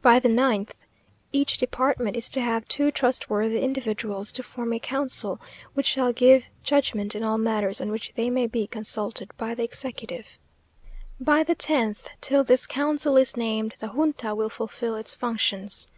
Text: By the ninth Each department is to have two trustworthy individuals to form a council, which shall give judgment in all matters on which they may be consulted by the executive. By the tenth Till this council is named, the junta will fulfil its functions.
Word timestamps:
By 0.00 0.20
the 0.20 0.28
ninth 0.28 0.84
Each 1.32 1.58
department 1.58 2.16
is 2.16 2.28
to 2.28 2.40
have 2.40 2.68
two 2.68 2.92
trustworthy 2.92 3.58
individuals 3.58 4.30
to 4.30 4.44
form 4.44 4.72
a 4.72 4.78
council, 4.78 5.40
which 5.74 5.86
shall 5.86 6.12
give 6.12 6.50
judgment 6.62 7.16
in 7.16 7.24
all 7.24 7.36
matters 7.36 7.80
on 7.80 7.90
which 7.90 8.14
they 8.14 8.30
may 8.30 8.46
be 8.46 8.68
consulted 8.68 9.36
by 9.36 9.56
the 9.56 9.64
executive. 9.64 10.38
By 11.18 11.42
the 11.42 11.56
tenth 11.56 12.10
Till 12.20 12.44
this 12.44 12.64
council 12.64 13.16
is 13.16 13.36
named, 13.36 13.74
the 13.80 13.88
junta 13.88 14.36
will 14.36 14.50
fulfil 14.50 14.94
its 14.94 15.16
functions. 15.16 15.88